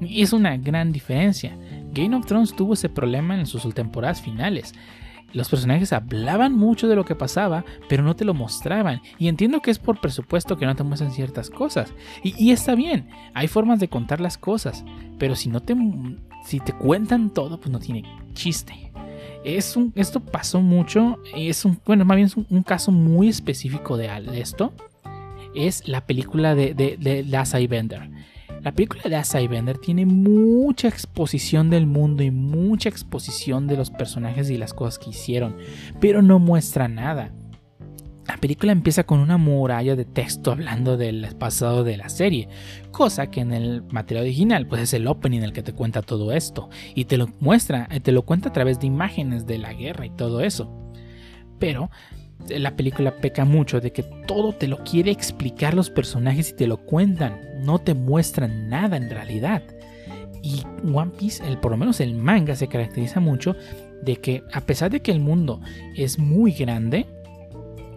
[0.00, 1.56] Y es una gran diferencia.
[1.92, 4.74] Game of Thrones tuvo ese problema en sus temporadas finales.
[5.32, 9.02] Los personajes hablaban mucho de lo que pasaba, pero no te lo mostraban.
[9.18, 11.92] Y entiendo que es por presupuesto que no te muestran ciertas cosas.
[12.22, 14.84] Y, está bien, hay formas de contar las cosas,
[15.18, 15.76] pero si no te,
[16.44, 18.88] si te cuentan todo, pues no tiene chiste
[19.44, 24.10] es esto pasó mucho, es un, bueno, más bien es un, caso muy específico de,
[24.34, 24.72] esto.
[25.54, 28.10] Es la película de, de, de Bender.
[28.62, 33.90] La película de Asai Bender tiene mucha exposición del mundo y mucha exposición de los
[33.90, 35.56] personajes y las cosas que hicieron,
[36.00, 37.32] pero no muestra nada.
[38.26, 42.48] La película empieza con una muralla de texto hablando del pasado de la serie,
[42.90, 46.32] cosa que en el material original pues es el opening el que te cuenta todo
[46.32, 49.72] esto y te lo muestra, eh, te lo cuenta a través de imágenes de la
[49.72, 50.70] guerra y todo eso.
[51.58, 51.90] Pero
[52.48, 56.66] la película peca mucho de que todo te lo quiere explicar los personajes y te
[56.66, 59.62] lo cuentan, no te muestran nada en realidad.
[60.42, 63.56] Y One Piece, el, por lo menos el manga, se caracteriza mucho
[64.02, 65.60] de que a pesar de que el mundo
[65.96, 67.06] es muy grande,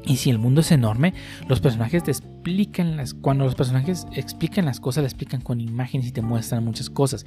[0.03, 1.13] y si el mundo es enorme,
[1.47, 3.13] los personajes te explican las.
[3.13, 7.25] Cuando los personajes explican las cosas, le explican con imágenes y te muestran muchas cosas.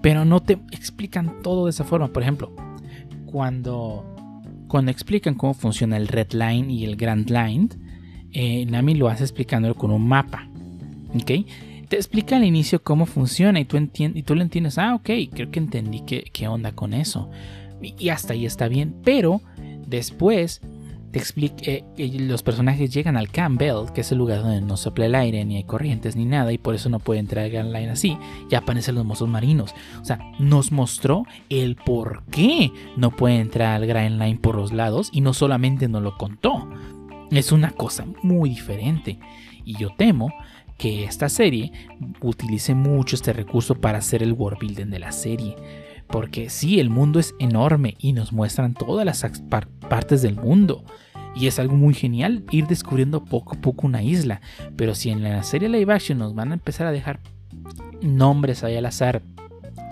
[0.00, 2.12] Pero no te explican todo de esa forma.
[2.12, 2.54] Por ejemplo,
[3.26, 4.13] cuando,
[4.74, 7.68] cuando explican cómo funciona el Red Line y el Grand Line,
[8.32, 10.48] eh, Nami lo hace explicándolo con un mapa.
[11.14, 11.46] ¿Ok?
[11.86, 14.76] Te explica al inicio cómo funciona y tú, lo entiendes.
[14.78, 17.30] Ah, ok, creo que entendí qué onda con eso.
[17.80, 18.96] y hasta ahí está bien.
[19.04, 19.42] Pero
[19.86, 20.60] después
[21.14, 21.84] te explica, eh,
[22.18, 25.54] los personajes llegan al Campbell, que es el lugar donde no sopla el aire, ni
[25.54, 28.18] hay corrientes, ni nada, y por eso no puede entrar al Line así,
[28.50, 29.76] y aparecen los mozos marinos.
[30.02, 34.72] O sea, nos mostró el por qué no puede entrar al Grand Line por los
[34.72, 36.68] lados, y no solamente nos lo contó.
[37.30, 39.20] es una cosa muy diferente.
[39.64, 40.32] Y yo temo
[40.78, 41.70] que esta serie
[42.22, 45.54] utilice mucho este recurso para hacer el world building de la serie.
[46.08, 49.24] Porque sí, el mundo es enorme y nos muestran todas las
[49.88, 50.84] partes del mundo.
[51.36, 54.40] Y es algo muy genial ir descubriendo poco a poco una isla.
[54.76, 57.20] Pero si en la serie live action nos van a empezar a dejar
[58.02, 59.22] nombres ahí al azar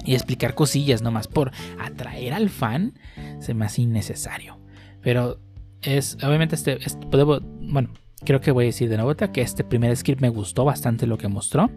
[0.04, 2.94] y explicar cosillas nomás por atraer al fan,
[3.40, 4.58] se me hace innecesario.
[5.00, 5.40] Pero
[5.82, 7.90] es, obviamente, este, bueno,
[8.24, 11.18] creo que voy a decir de nuevo que este primer script me gustó bastante lo
[11.18, 11.70] que mostró.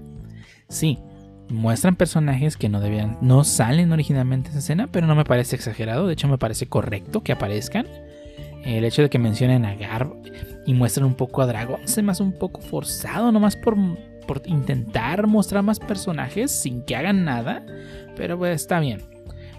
[0.69, 0.99] Sí,
[1.49, 6.07] muestran personajes que no debían, no salen originalmente en escena, pero no me parece exagerado,
[6.07, 7.87] de hecho me parece correcto que aparezcan.
[8.65, 10.13] El hecho de que mencionen a Garb
[10.65, 13.77] y muestren un poco a Dragon se me hace un poco forzado, nomás por,
[14.25, 17.63] por intentar mostrar más personajes sin que hagan nada,
[18.15, 19.01] pero pues está bien.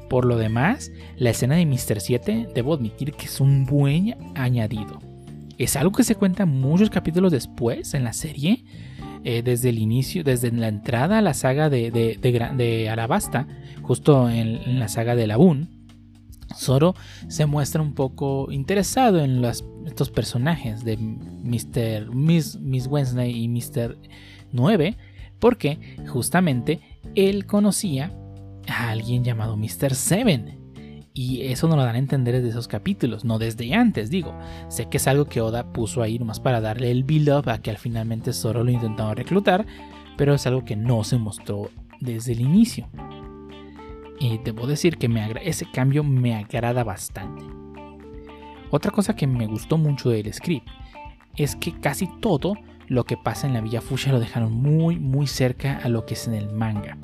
[0.09, 2.01] Por lo demás, la escena de Mr.
[2.01, 5.01] 7 debo admitir que es un buen añadido.
[5.59, 8.65] Es algo que se cuenta muchos capítulos después en la serie,
[9.25, 13.49] eh, desde el inicio, desde la entrada a la saga de, de, Arabasta,
[13.83, 15.69] justo en, la saga de Labun,
[16.55, 16.95] Zoro
[17.29, 22.15] se muestra un poco interesado en estos personajes de Mr.
[22.15, 23.97] Miss, Miss Wednesday y Mr.
[24.53, 24.97] 9,
[25.39, 25.79] porque
[26.09, 26.81] justamente
[27.15, 28.13] él conocía
[28.69, 29.95] a alguien llamado Mr.
[29.95, 30.59] 7
[31.17, 34.39] y eso no lo dan a entender desde esos capítulos, no desde antes, digo.
[34.69, 37.71] Sé que es algo que Oda puso ahí nomás para darle el build-up a que
[37.71, 39.65] al finalmente Zoro lo intentaba reclutar,
[40.19, 42.87] pero es algo que no se mostró desde el inicio.
[44.19, 47.45] Y debo decir que me ese cambio me agrada bastante.
[48.71, 50.67] Otra cosa que me gustó mucho del script
[51.37, 52.55] es que casi todo
[52.89, 56.15] lo que pasa en la Villa Fuchsia lo dejaron muy muy cerca a lo que
[56.15, 56.97] es en el manga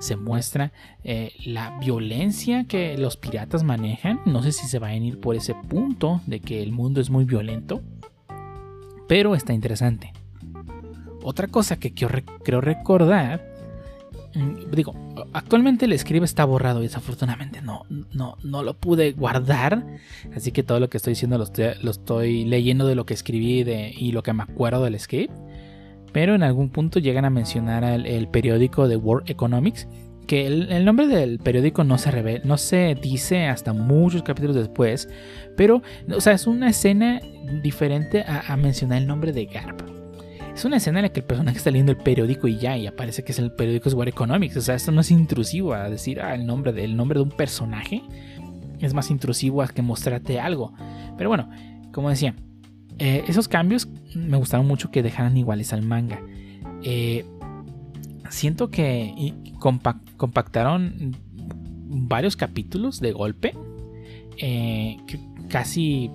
[0.00, 0.72] se muestra
[1.04, 4.20] eh, la violencia que los piratas manejan.
[4.24, 7.10] No sé si se va a ir por ese punto de que el mundo es
[7.10, 7.82] muy violento,
[9.06, 10.12] pero está interesante.
[11.22, 13.49] Otra cosa que quiero, recordar, mm,
[14.72, 14.94] digo,
[15.32, 19.84] actualmente el script está borrado y desafortunadamente no, no, no lo pude guardar,
[20.34, 24.12] así que todo lo que estoy diciendo lo estoy, leyendo de lo que escribí y
[24.12, 25.32] lo que me acuerdo del script
[26.12, 29.86] pero en algún punto llegan a mencionar el, periódico de World Economics,
[30.26, 35.08] que el, nombre del periódico no se revela, no se dice hasta muchos capítulos después,
[35.56, 35.82] pero
[36.14, 37.20] o sea, es una escena
[37.62, 39.99] diferente a, mencionar el nombre de Garp.
[40.60, 42.86] Es una escena en la que el personaje está leyendo el periódico y ya, y
[42.86, 44.58] aparece que es el periódico es World Economics.
[44.58, 47.30] O sea, esto no es intrusivo a decir ah, el, nombre de, nombre de un
[47.30, 48.02] personaje.
[48.78, 50.74] Es más intrusivo a que mostrarte algo.
[51.16, 51.48] Pero bueno,
[51.92, 52.34] como decía,
[52.98, 56.20] eh, esos cambios me gustaron mucho que dejaran iguales al manga.
[56.82, 57.24] Eh,
[58.28, 59.32] siento que
[60.18, 61.16] compactaron
[61.86, 63.54] varios capítulos de golpe.
[64.36, 64.98] Eh,
[65.48, 66.10] casi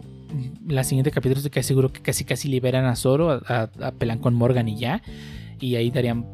[0.67, 4.33] la siguiente capítulo estoy casi seguro que casi casi liberan a Zoro, a, a, con
[4.33, 5.01] Morgan y ya.
[5.59, 6.25] Y ahí darían,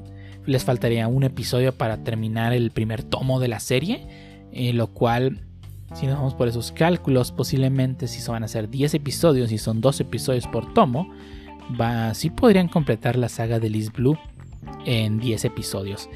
[0.46, 4.08] les faltaría un episodio para terminar el primer tomo de la serie.
[4.74, 5.42] lo cual
[5.94, 9.82] si nos vamos por esos cálculos, posiblemente si van a ser 10 episodios y son
[9.82, 11.10] 2 episodios por tomo,
[11.80, 14.18] va, sí podrían completar la saga de Liz Blue
[14.86, 16.10] en 10 episodios.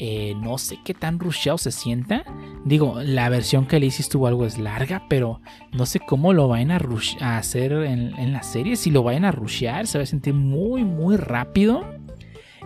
[0.00, 2.24] Eh, no sé qué tan rusheado se sienta.
[2.64, 5.40] Digo, la versión que le hice estuvo algo es larga, pero
[5.72, 6.80] no sé cómo lo vayan a,
[7.20, 8.76] a hacer en, la serie.
[8.76, 11.84] Si lo vayan a rushear, se va a sentir muy, muy rápido.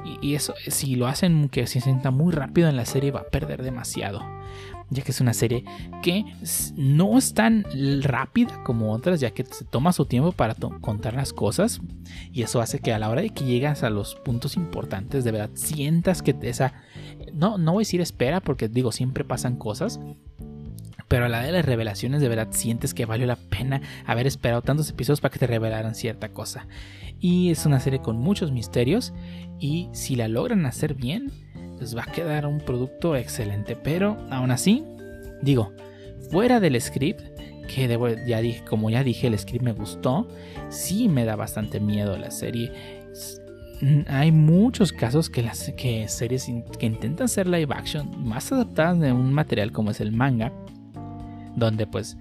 [0.05, 3.21] Y, y, eso, si lo hacen que se sienta muy rápido en la serie, va
[3.21, 4.23] a perder demasiado
[4.93, 5.65] ya que es una serie
[6.03, 6.25] que
[6.77, 7.65] no es tan
[8.03, 11.81] rápida como otras, ya que se toma su tiempo para contar las cosas
[12.33, 15.33] y eso hace que a la hora de que llegas a los puntos importantes, de
[15.33, 16.75] verdad sientas que esa,
[17.33, 20.01] no, no voy a decir espera, porque digo, siempre pasan cosas,
[21.09, 24.63] pero a la de las revelaciones de verdad sientes que valió la pena haber esperado
[24.63, 26.67] tantos episodios para que te revelaran cierta cosa.
[27.21, 29.13] Y es una serie con muchos misterios
[29.61, 31.31] y si la logran hacer bien,
[31.83, 33.77] les va a quedar un producto excelente.
[33.77, 34.85] Pero aún así,
[35.43, 35.73] digo,
[36.31, 37.21] fuera del script,
[37.69, 40.29] que ya dije, como ya dije, el script me gustó,
[40.71, 42.73] sí me da bastante miedo la serie.
[44.07, 49.13] Hay muchos casos que las que series que intentan ser live action más adaptadas de
[49.13, 50.53] un material como es el manga,
[51.57, 52.17] donde pues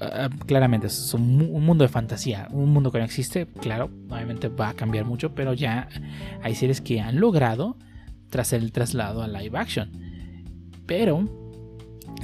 [0.00, 4.70] ah, claramente es un, mundo de fantasía, un mundo que no existe, claro, obviamente va
[4.70, 5.88] a cambiar mucho, pero ya
[6.42, 7.76] hay series que han logrado
[8.34, 9.92] tras el traslado a live action.
[10.86, 11.28] Pero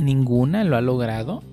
[0.00, 1.44] ninguna lo ha logrado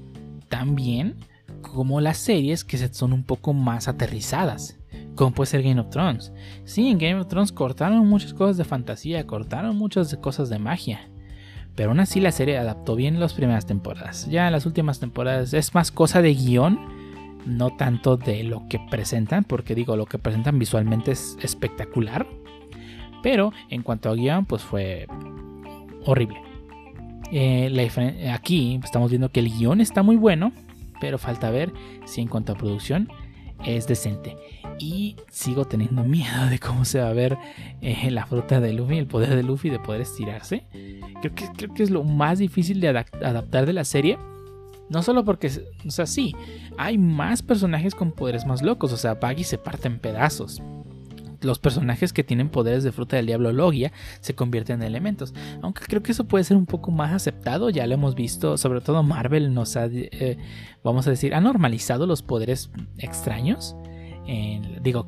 [0.49, 1.13] tan bien
[1.61, 4.79] como las series que son un poco más aterrizadas.
[5.13, 6.31] Como puede ser Game of Thrones.
[6.65, 11.07] Sí, en Game of Thrones cortaron muchas cosas de fantasía, cortaron muchas cosas de magia.
[11.75, 14.27] Pero aún así la serie adaptó bien las primeras temporadas.
[14.27, 16.79] Ya en las últimas temporadas es más cosa de guion
[17.45, 22.25] no tanto de lo que presentan, porque digo, lo que presentan visualmente es espectacular,
[23.23, 25.07] pero en cuanto a guion, pues fue
[26.05, 26.41] horrible.
[27.31, 30.53] Eh, aquí estamos viendo que el guion está muy bueno,
[30.99, 31.73] pero falta ver
[32.05, 33.09] si en cuanto a producción
[33.65, 34.37] es decente.
[34.79, 37.37] Y sigo teniendo miedo de cómo se va a ver
[37.81, 40.65] eh, la fruta de Luffy, el poder de Luffy de poder estirarse.
[41.21, 44.17] Creo que, creo que es lo más difícil de adaptar de la serie.
[44.89, 45.51] No solo porque,
[45.85, 46.33] o sea, sí,
[46.77, 48.93] hay más personajes con poderes más locos.
[48.93, 50.61] O sea, Baggy se parte en pedazos
[51.41, 55.33] los personajes que tienen poderes de fruta del diablo Logia se convierten en elementos.
[55.61, 58.81] Aunque creo que eso puede ser un poco más aceptado, ya lo hemos visto, sobre
[58.81, 60.37] todo Marvel nos ha, eh,
[60.83, 63.75] vamos a decir, ha normalizado los poderes extraños.
[64.81, 65.07] digo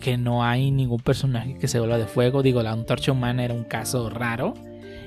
[0.00, 2.42] que, no hay ningún personaje que se vuelva de fuego.
[2.42, 4.54] Digo, la antorcha humana era un caso raro.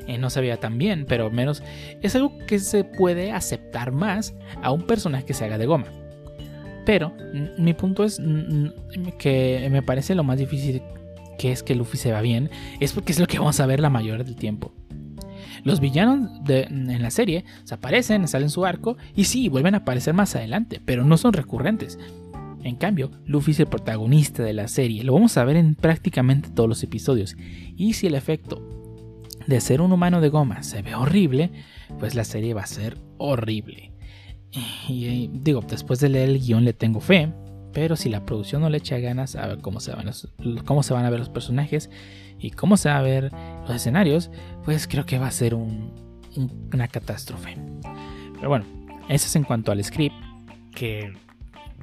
[0.08, 1.64] Eh, no se veía tan bien, pero menos
[2.02, 5.88] es algo que se puede aceptar más a un personaje que se haga de goma.
[6.86, 7.14] Pero
[7.58, 8.22] mi punto es
[9.18, 10.82] que me parece lo más difícil
[11.38, 13.80] que es que Luffy se va bien, es porque es lo que vamos a ver
[13.80, 14.74] la mayor del tiempo.
[15.64, 20.14] Los villanos en la serie se aparecen, salen su arco y sí, vuelven a aparecer
[20.14, 22.00] más adelante, pero no son recurrentes.
[22.64, 26.50] En cambio, Luffy es el protagonista de la serie, lo vamos a ver en prácticamente
[26.50, 27.36] todos los episodios.
[27.76, 28.62] Y si el efecto
[29.46, 31.52] de ser un humano de goma se ve horrible,
[32.00, 33.95] pues la serie va a ser horrible.
[34.88, 37.32] Y digo, después de leer el guion le tengo fe,
[37.74, 40.10] pero si la producción no le echa ganas a ver cómo se van,
[40.66, 41.90] cómo se van a ver los personajes
[42.40, 44.32] y cómo se van a ver los escenarios,
[44.64, 47.58] pues creo que va a ser una catástrofe.
[48.36, 48.66] Pero bueno,
[49.10, 50.16] eso es en cuanto al script,
[50.74, 51.14] que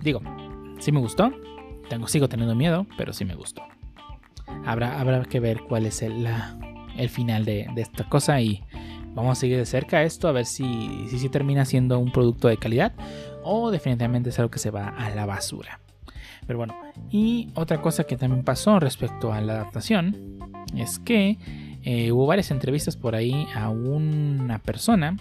[0.02, 0.22] digo,
[0.78, 1.30] sí me gustó,
[1.88, 3.62] tengo, sigo teniendo miedo, pero sí me gustó.
[4.64, 6.26] Habrá, habrá que ver cuál es el,
[6.96, 8.62] el final de esta cosa y
[9.14, 12.56] Vamos a seguir de cerca esto a ver si, si, termina siendo un producto de
[12.56, 12.92] calidad
[13.44, 15.80] o definitivamente es algo que se va a la basura.
[16.46, 16.74] Pero bueno,
[17.10, 20.38] y otra cosa que también pasó respecto a la adaptación
[20.76, 21.38] es que
[21.82, 25.16] eh, hubo varias entrevistas por ahí a una persona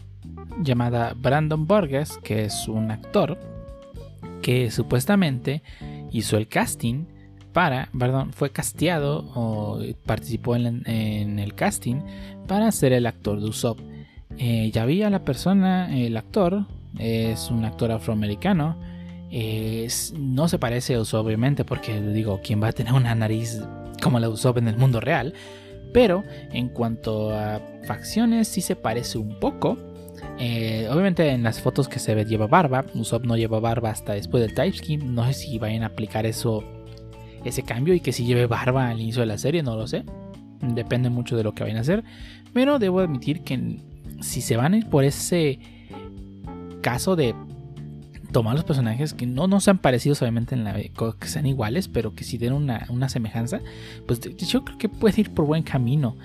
[0.61, 3.37] llamada Brandon Borges, que es un actor
[4.41, 5.63] que supuestamente
[6.11, 7.05] hizo el casting
[7.53, 12.01] para, perdón, fue casteado o participó en, el casting
[12.47, 13.79] para ser el actor de Usopp.
[14.37, 16.65] Eh, ya vi a la persona, el actor,
[16.97, 18.77] es un actor afroamericano.
[20.17, 23.61] no se parece a Usopp, obviamente, porque digo, ¿quién va a tener una nariz
[24.01, 25.33] como la de Usopp en el mundo real?
[25.93, 29.77] Pero en cuanto a facciones, sí se parece un poco.
[30.39, 32.85] Eh, obviamente en las fotos que se ve lleva barba.
[32.93, 35.13] Usopp no lleva barba hasta después del type skin.
[35.13, 36.63] No sé si vayan a aplicar eso
[37.43, 40.03] ese cambio y que si lleve barba al inicio de la serie, no lo sé.
[40.61, 42.03] Depende mucho de lo que vayan a hacer.
[42.53, 43.79] Pero debo admitir que
[44.21, 45.59] si se van a ir por ese
[46.81, 47.35] caso de
[48.31, 52.15] tomar los personajes que no nos han parecido obviamente en la que sean iguales, pero
[52.15, 53.59] que si den una, semejanza,
[54.07, 56.15] pues yo creo que puede ir por buen camino.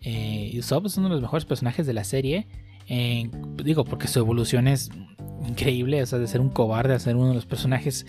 [0.00, 2.46] Eh, Usopp es uno de los mejores personajes de la serie.
[3.64, 4.90] digo, porque su evolución es
[5.46, 8.06] increíble, o sea, de ser un cobarde a ser uno de los personajes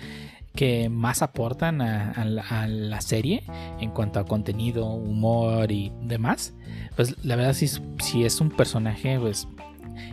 [0.57, 3.43] que más aportan a, la, serie
[3.79, 6.55] en cuanto a contenido, humor y demás,
[6.95, 9.47] pues la verdad si es un personaje pues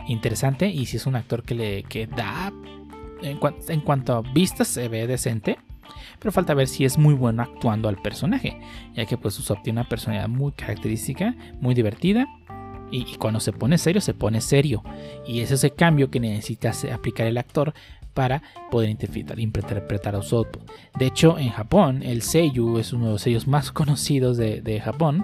[0.07, 2.53] interesante y si es un actor que le que da
[3.23, 5.57] en, cuanto a vistas se ve decente,
[6.19, 8.61] pero falta ver si es muy bueno actuando al personaje,
[8.93, 12.27] ya que pues Usopp tiene una personalidad muy característica, muy divertida
[12.91, 14.83] y, cuando se pone serio, se pone serio.
[15.27, 17.73] Y es ese cambio que necesita aplicar el actor
[18.15, 20.55] para poder interpretar, a Usopp.
[20.97, 25.23] De hecho, en Japón, el Seiyu es uno de los sellos más conocidos de, Japón,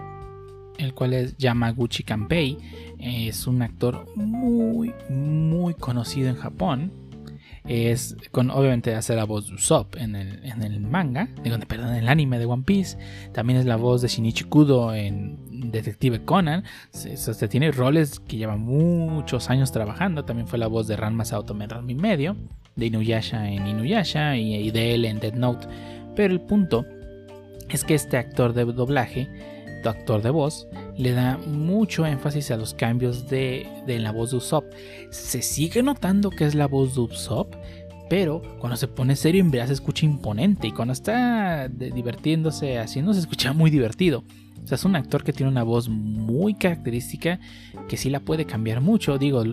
[0.77, 2.58] el cual es Yamaguchi Kanpei.
[2.99, 6.91] Es un actor muy, muy conocido en Japón.
[7.63, 11.97] Es obviamente, hace la voz de Usopp en el, en el manga, digo, perdón, en
[11.97, 12.97] el anime de One Piece.
[13.34, 16.63] También es la voz de Shinichi Kudo en Detective Conan.
[16.89, 20.25] Se, tiene roles que lleva muchos años trabajando.
[20.25, 22.36] También fue la voz de Ranma Sato en Ranma y medio
[22.76, 25.67] de Inuyasha en Inuyasha y, de él en Dead Note.
[26.15, 26.86] Pero el punto
[27.69, 29.30] es que este actor de doblaje,
[29.84, 30.67] actor de voz,
[30.97, 34.72] le da mucho énfasis a los cambios de, la voz de Usopp.
[35.09, 37.55] Se sigue notando que es la voz de Usopp,
[38.09, 43.13] pero cuando se pone serio en verdad se escucha imponente y cuando está divirtiéndose haciendo
[43.13, 44.24] se escucha muy divertido.
[44.64, 47.39] O sea, es un actor que tiene una voz muy característica
[47.88, 49.18] que sí la puede cambiar mucho.
[49.18, 49.43] Digo,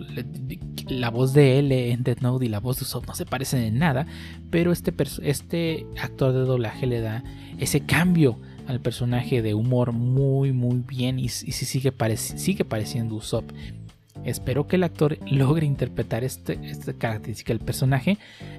[0.87, 3.63] la voz de él en Death Note y la voz de Usopp no se parecen
[3.63, 4.05] en nada,
[4.49, 4.93] pero este,
[5.23, 7.23] este actor de doblaje le da
[7.57, 13.51] ese cambio al personaje de humor muy muy bien y, sigue, sigue pareciendo Usopp.
[14.25, 18.17] Espero que el actor logre interpretar este, esta característica del personaje,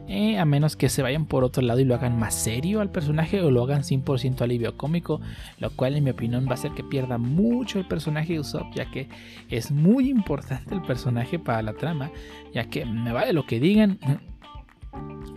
[0.09, 2.91] eh, a menos que se vayan por otro lado y lo hagan más serio al
[2.91, 5.21] personaje o lo hagan 100% alivio cómico,
[5.59, 8.75] lo cual en mi opinión va a hacer que pierda mucho el personaje de Usopp,
[8.75, 9.09] ya que
[9.49, 12.11] es muy importante el personaje para la trama,
[12.53, 13.99] ya que me vale lo que digan,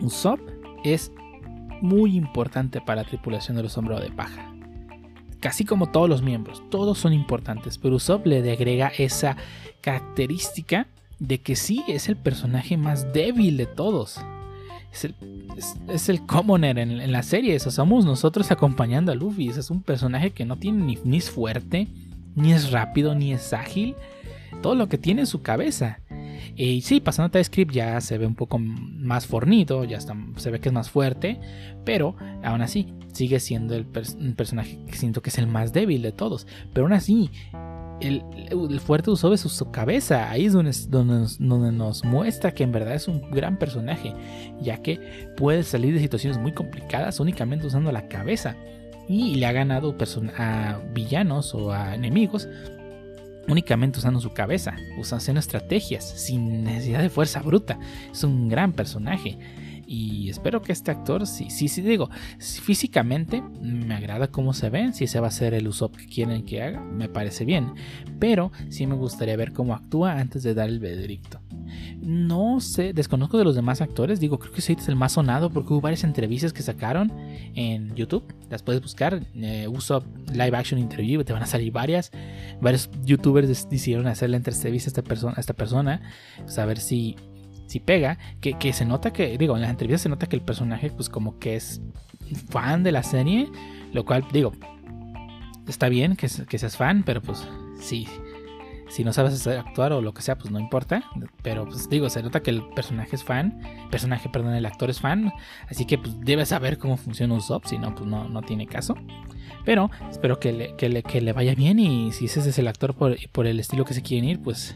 [0.02, 0.40] Usopp
[0.84, 1.12] es
[1.82, 4.53] muy importante para la tripulación de los sombreros de paja
[5.44, 9.36] casi como todos los miembros, todos son importantes, pero Usopp le agrega esa
[9.82, 10.88] característica
[11.20, 14.22] de que sí es el personaje más débil de todos.
[14.94, 15.16] Es el,
[15.90, 19.50] es, commoner en, la serie, eso somos nosotros acompañando a Luffy.
[19.50, 21.90] Ese es un personaje que no tiene ni, ni es fuerte,
[22.36, 23.96] ni es rápido, ni es ágil.
[24.62, 26.00] Todo lo que tiene en su cabeza.
[26.56, 30.62] Y sí, pasando a script ya se ve un poco más fornido, ya se ve
[30.62, 31.38] que es más fuerte,
[31.84, 36.12] pero aún así sigue siendo el personaje que siento que es el más débil de
[36.12, 36.48] todos.
[36.74, 37.32] Pero aún así,
[38.00, 40.30] el, fuerte uso es su, cabeza.
[40.30, 44.14] Ahí es donde, donde, nos, muestra que en verdad es un gran personaje,
[44.62, 48.56] ya que puede salir de situaciones muy complicadas únicamente usando la cabeza.
[49.08, 49.96] Y le ha ganado
[50.38, 52.48] a villanos o a enemigos
[53.50, 57.78] únicamente usando su cabeza, usando estrategias, sin necesidad de fuerza bruta.
[58.12, 59.38] Es un gran personaje.
[59.86, 62.10] Y espero que este actor, sí, sí, sí, digo,
[62.40, 64.94] físicamente me agrada cómo se ve.
[64.94, 67.74] Si ese va a ser el Usopp que quieren que haga, me parece bien.
[68.20, 71.40] Pero sí me gustaría ver cómo actúa antes de dar el veredicto.
[72.02, 74.20] No sé, desconozco de los demás actores.
[74.20, 77.12] Digo, creo que Seid es el más sonado porque hubo varias entrevistas que sacaron
[77.56, 78.24] en YouTube.
[78.50, 79.22] Las puedes buscar.
[79.36, 79.68] Eh,
[80.34, 82.12] Live Action Interview, te van a salir varias.
[82.62, 86.02] Varios youtubers decidieron hacerle entrevista a esta persona, a esta persona,
[86.46, 87.16] saber si
[87.68, 90.90] si pega, que, se nota que, digo, en las entrevistas se nota que el personaje,
[90.90, 91.82] pues como que es
[92.50, 93.50] fan de la serie,
[93.92, 94.54] lo cual, digo,
[95.68, 97.48] está bien que, que seas fan, pero pues
[97.80, 98.08] sí,
[98.94, 101.04] si no sabes actuar o lo que sea, pues no importa.
[101.42, 103.60] Pero pues digo, se nota que el personaje es fan.
[103.90, 105.34] Personaje, perdón, el actor es fan.
[105.68, 107.66] Así que pues debe saber cómo funciona un sub.
[107.66, 108.96] Si no, pues no, no tiene caso.
[109.66, 111.80] Pero espero que le, que le, que le vaya bien.
[111.80, 114.76] Y si ese es el actor por, por el estilo que se quieren ir, pues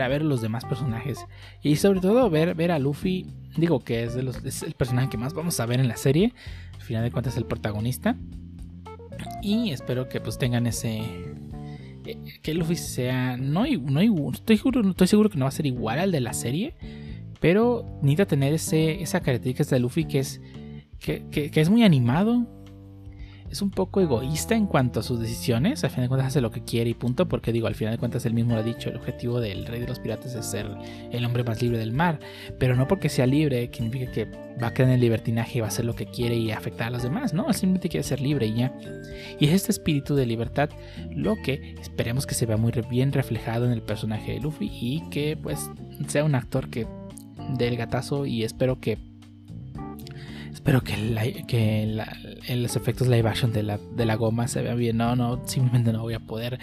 [0.00, 1.26] a ver los demás personajes.
[1.62, 3.26] Y sobre todo ver, ver a Luffy.
[3.56, 5.96] Digo que es, de los, es el personaje que más vamos a ver en la
[5.96, 6.32] serie.
[6.74, 8.16] Al final de cuentas, es el protagonista.
[9.42, 11.00] Y espero que pues tengan ese.
[12.04, 13.36] Eh, que Luffy sea.
[13.36, 16.32] No, no estoy, seguro, estoy seguro que no va a ser igual al de la
[16.32, 16.74] serie.
[17.40, 20.40] Pero necesita tener ese, esa característica de Luffy que es.
[20.98, 22.48] Que, que es muy animado,
[23.50, 25.84] es un poco egoísta en cuanto a sus decisiones.
[25.84, 27.28] Al final de cuentas hace lo que quiere y punto.
[27.28, 28.90] Porque digo, al final de cuentas él mismo lo ha dicho.
[28.90, 30.66] El objetivo del rey de los piratas es ser
[31.10, 32.18] el hombre más libre del mar.
[32.58, 34.26] Pero no porque sea libre, significa que
[34.62, 36.88] va a quedar en el libertinaje y va a hacer lo que quiere y afectar
[36.88, 37.34] a los demás.
[37.34, 38.74] No, simplemente quiere ser libre y ya.
[39.38, 40.70] Y es este espíritu de libertad
[41.10, 44.70] lo que esperemos que se vea muy bien reflejado en el personaje de Luffy.
[44.72, 45.70] Y que pues
[46.08, 46.86] sea un actor que
[47.56, 48.26] dé el gatazo.
[48.26, 49.15] Y espero que
[50.56, 50.96] Espero que,
[52.56, 54.96] los efectos live action de la, de la goma se vean bien.
[54.96, 56.58] No, no, simplemente no voy a poder.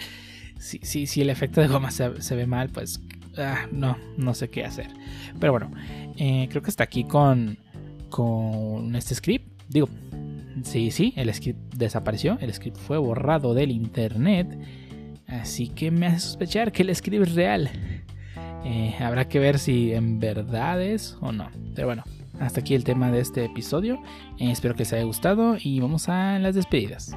[0.58, 3.00] Si, si, si el efecto de goma se, ve mal, pues
[3.38, 4.88] ah, no, no sé qué hacer.
[5.38, 5.70] Pero bueno,
[6.16, 7.56] eh, creo que está aquí con,
[8.10, 9.62] con este script.
[9.68, 9.88] Digo,
[10.64, 12.36] sí, sí, el script desapareció.
[12.40, 14.58] El script fue borrado del internet.
[15.28, 17.70] Así que me hace sospechar que el script es real.
[18.64, 21.48] Eh, habrá que ver si en verdad es o no.
[21.76, 22.02] Pero bueno,
[22.40, 24.00] hasta aquí el tema de este episodio.
[24.38, 27.12] Eh, espero que les haya gustado y vamos a las despedidas.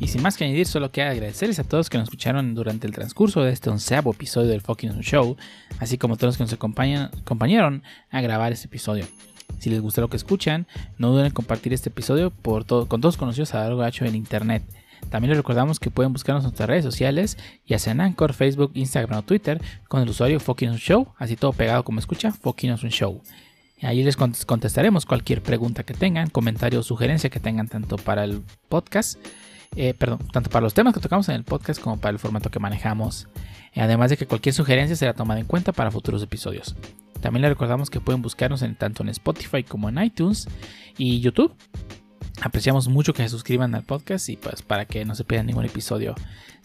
[0.00, 2.92] Y sin más que añadir, solo quiero agradecerles a todos que nos escucharon durante el
[2.92, 5.36] transcurso de este onceavo episodio del Fucking Show,
[5.78, 9.06] así como a todos los que nos acompañaron a grabar este episodio.
[9.60, 10.66] Si les gusta lo que escuchan,
[10.98, 14.04] no duden en compartir este episodio por todo, con todos conocidos a lo largo hecho
[14.04, 14.64] en internet.
[15.10, 18.72] También les recordamos que pueden buscarnos en nuestras redes sociales, ya sea en Anchor, Facebook,
[18.74, 23.20] Instagram o Twitter, con el usuario Fucking Show, así todo pegado como escucha, Fucking Show.
[23.82, 28.42] Ahí les contestaremos cualquier pregunta que tengan, comentario o sugerencia que tengan tanto para el
[28.68, 29.18] podcast,
[29.74, 32.48] eh, perdón, tanto para los temas que tocamos en el podcast como para el formato
[32.50, 33.26] que manejamos.
[33.74, 36.76] Además de que cualquier sugerencia será tomada en cuenta para futuros episodios.
[37.20, 40.48] También les recordamos que pueden buscarnos en, tanto en Spotify como en iTunes
[40.96, 41.54] y YouTube
[42.42, 45.64] apreciamos mucho que se suscriban al podcast y pues para que no se pierdan ningún
[45.64, 46.14] episodio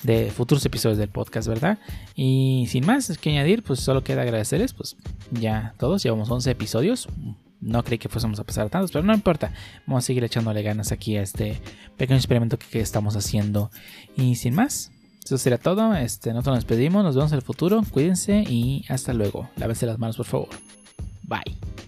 [0.04, 1.80] de futuros episodios del podcast, ¿verdad?
[2.16, 4.96] Y sin más que añadir, pues solo queda agradecerles, pues
[5.32, 7.08] ya todos llevamos 11 episodios.
[7.60, 9.52] No creí que fuésemos a pasar tantos, pero no importa.
[9.88, 11.60] Vamos a seguir echándole ganas aquí a este
[11.98, 13.72] pequeño experimento que, estamos haciendo.
[14.16, 14.92] Y sin más,
[15.26, 15.96] eso será todo.
[15.96, 17.82] Este, nosotros nos despedimos, nos vemos en el futuro.
[17.90, 19.50] Cuídense y hasta luego.
[19.56, 20.50] Lávense las manos, por favor.
[21.24, 21.87] Bye.